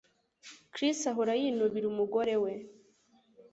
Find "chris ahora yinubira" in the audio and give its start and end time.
0.73-1.85